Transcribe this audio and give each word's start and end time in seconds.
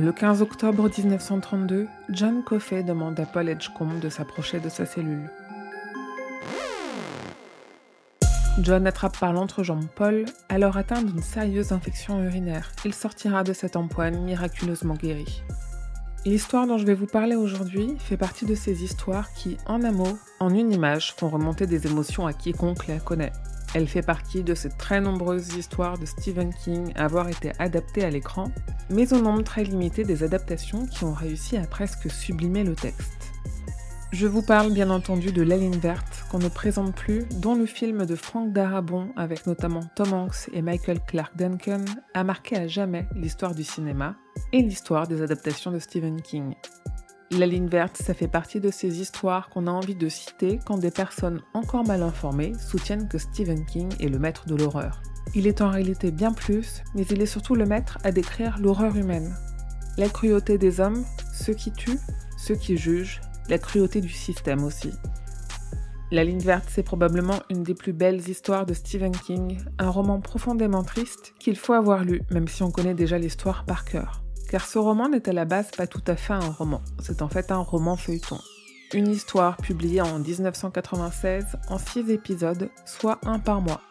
Le 0.00 0.12
15 0.12 0.42
octobre 0.42 0.88
1932, 0.88 1.88
John 2.10 2.44
Coffey 2.44 2.84
demande 2.84 3.18
à 3.18 3.26
Paul 3.26 3.48
Edgecombe 3.48 3.98
de 3.98 4.08
s'approcher 4.08 4.60
de 4.60 4.68
sa 4.68 4.86
cellule. 4.86 5.28
John 8.60 8.86
attrape 8.86 9.18
par 9.18 9.32
l'entrejambe 9.32 9.88
Paul, 9.96 10.24
alors 10.48 10.76
atteint 10.76 11.02
d'une 11.02 11.20
sérieuse 11.20 11.72
infection 11.72 12.22
urinaire. 12.22 12.70
Il 12.84 12.94
sortira 12.94 13.42
de 13.42 13.52
cette 13.52 13.74
empoigne 13.74 14.20
miraculeusement 14.20 14.94
guéri. 14.94 15.42
L'histoire 16.24 16.68
dont 16.68 16.78
je 16.78 16.86
vais 16.86 16.94
vous 16.94 17.06
parler 17.06 17.34
aujourd'hui 17.34 17.96
fait 17.98 18.16
partie 18.16 18.46
de 18.46 18.54
ces 18.54 18.84
histoires 18.84 19.32
qui, 19.32 19.56
en 19.66 19.82
un 19.82 19.90
mot, 19.90 20.16
en 20.38 20.54
une 20.54 20.70
image, 20.70 21.12
font 21.16 21.28
remonter 21.28 21.66
des 21.66 21.88
émotions 21.88 22.24
à 22.24 22.32
quiconque 22.32 22.86
la 22.86 23.00
connaît. 23.00 23.32
Elle 23.74 23.88
fait 23.88 24.02
partie 24.02 24.44
de 24.44 24.54
ces 24.54 24.70
très 24.70 25.00
nombreuses 25.00 25.56
histoires 25.56 25.98
de 25.98 26.06
Stephen 26.06 26.54
King 26.54 26.92
à 26.94 27.04
avoir 27.04 27.28
été 27.28 27.50
adaptées 27.58 28.04
à 28.04 28.10
l'écran, 28.10 28.52
mais 28.90 29.12
au 29.12 29.20
nombre 29.20 29.42
très 29.42 29.64
limité 29.64 30.04
des 30.04 30.22
adaptations 30.22 30.86
qui 30.86 31.04
ont 31.04 31.12
réussi 31.12 31.56
à 31.56 31.66
presque 31.66 32.10
sublimer 32.10 32.64
le 32.64 32.74
texte. 32.74 33.32
Je 34.10 34.26
vous 34.26 34.40
parle 34.40 34.72
bien 34.72 34.88
entendu 34.88 35.32
de 35.32 35.42
La 35.42 35.58
verte, 35.58 36.24
qu'on 36.30 36.38
ne 36.38 36.48
présente 36.48 36.94
plus, 36.94 37.26
dont 37.36 37.54
le 37.54 37.66
film 37.66 38.06
de 38.06 38.14
Frank 38.14 38.54
Darabont, 38.54 39.10
avec 39.16 39.46
notamment 39.46 39.82
Tom 39.94 40.14
Hanks 40.14 40.48
et 40.54 40.62
Michael 40.62 41.00
Clark 41.06 41.36
Duncan, 41.36 41.84
a 42.14 42.24
marqué 42.24 42.56
à 42.56 42.66
jamais 42.66 43.06
l'histoire 43.14 43.54
du 43.54 43.64
cinéma 43.64 44.16
et 44.52 44.62
l'histoire 44.62 45.08
des 45.08 45.20
adaptations 45.20 45.70
de 45.70 45.78
Stephen 45.78 46.22
King. 46.22 46.54
La 47.32 47.44
ligne 47.44 47.68
verte, 47.68 47.98
ça 47.98 48.14
fait 48.14 48.28
partie 48.28 48.60
de 48.60 48.70
ces 48.70 49.02
histoires 49.02 49.50
qu'on 49.50 49.66
a 49.66 49.70
envie 49.70 49.94
de 49.94 50.08
citer 50.08 50.58
quand 50.64 50.78
des 50.78 50.90
personnes 50.90 51.42
encore 51.52 51.86
mal 51.86 52.02
informées 52.02 52.54
soutiennent 52.58 53.08
que 53.08 53.18
Stephen 53.18 53.66
King 53.66 53.92
est 54.00 54.08
le 54.08 54.18
maître 54.18 54.46
de 54.46 54.54
l'horreur. 54.54 55.02
Il 55.34 55.46
est 55.46 55.60
en 55.60 55.70
réalité 55.70 56.10
bien 56.10 56.32
plus, 56.32 56.82
mais 56.94 57.02
il 57.02 57.20
est 57.20 57.26
surtout 57.26 57.54
le 57.54 57.66
maître 57.66 57.98
à 58.04 58.12
décrire 58.12 58.58
l'horreur 58.58 58.96
humaine. 58.96 59.34
La 59.96 60.08
cruauté 60.08 60.58
des 60.58 60.80
hommes, 60.80 61.04
ceux 61.32 61.54
qui 61.54 61.72
tuent, 61.72 62.00
ceux 62.36 62.54
qui 62.54 62.76
jugent, 62.76 63.20
la 63.48 63.58
cruauté 63.58 64.00
du 64.00 64.08
système 64.08 64.64
aussi. 64.64 64.92
La 66.10 66.24
ligne 66.24 66.40
verte, 66.40 66.68
c'est 66.68 66.82
probablement 66.82 67.40
une 67.50 67.62
des 67.62 67.74
plus 67.74 67.92
belles 67.92 68.28
histoires 68.28 68.64
de 68.64 68.74
Stephen 68.74 69.12
King, 69.12 69.58
un 69.78 69.90
roman 69.90 70.20
profondément 70.20 70.82
triste 70.82 71.34
qu'il 71.38 71.56
faut 71.56 71.74
avoir 71.74 72.04
lu, 72.04 72.22
même 72.30 72.48
si 72.48 72.62
on 72.62 72.70
connaît 72.70 72.94
déjà 72.94 73.18
l'histoire 73.18 73.64
par 73.64 73.84
cœur 73.84 74.22
car 74.48 74.66
ce 74.66 74.78
roman 74.78 75.08
n'est 75.08 75.28
à 75.28 75.32
la 75.32 75.44
base 75.44 75.70
pas 75.70 75.86
tout 75.86 76.02
à 76.06 76.16
fait 76.16 76.32
un 76.32 76.38
roman, 76.38 76.82
c'est 77.00 77.22
en 77.22 77.28
fait 77.28 77.52
un 77.52 77.58
roman 77.58 77.96
feuilleton. 77.96 78.38
Une 78.94 79.08
histoire 79.08 79.58
publiée 79.58 80.00
en 80.00 80.18
1996 80.18 81.58
en 81.68 81.78
six 81.78 82.10
épisodes, 82.10 82.70
soit 82.86 83.18
un 83.26 83.38
par 83.38 83.60
mois. 83.60 83.82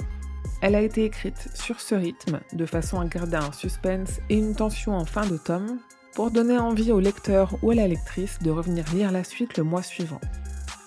Elle 0.61 0.75
a 0.75 0.81
été 0.81 1.05
écrite 1.05 1.49
sur 1.53 1.79
ce 1.79 1.93
rythme, 1.93 2.39
de 2.53 2.65
façon 2.65 2.99
à 2.99 3.05
garder 3.05 3.37
un 3.37 3.51
suspense 3.51 4.19
et 4.29 4.37
une 4.37 4.55
tension 4.55 4.95
en 4.95 5.05
fin 5.05 5.25
de 5.25 5.37
tome, 5.37 5.77
pour 6.15 6.31
donner 6.31 6.57
envie 6.57 6.91
au 6.91 6.99
lecteur 6.99 7.53
ou 7.61 7.71
à 7.71 7.75
la 7.75 7.87
lectrice 7.87 8.39
de 8.41 8.49
revenir 8.49 8.85
lire 8.93 9.11
la 9.11 9.23
suite 9.23 9.57
le 9.57 9.63
mois 9.63 9.83
suivant. 9.83 10.19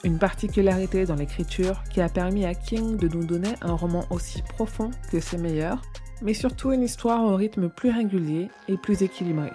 Une 0.03 0.19
particularité 0.19 1.05
dans 1.05 1.15
l'écriture 1.15 1.85
qui 1.91 2.01
a 2.01 2.09
permis 2.09 2.47
à 2.47 2.55
King 2.55 2.97
de 2.97 3.07
nous 3.07 3.25
donner 3.25 3.55
un 3.61 3.75
roman 3.75 4.05
aussi 4.11 4.43
profond 4.43 4.91
que 5.13 5.21
ses 5.21 5.39
meilleurs, 5.39 5.83
mais 6.21 6.35
surtout 6.35 6.73
une 6.73 6.83
histoire 6.83 7.23
au 7.23 7.37
rythme 7.37 7.69
plus 7.69 7.91
régulier 7.91 8.49
et 8.67 8.77
plus 8.77 9.03
équilibré. 9.03 9.51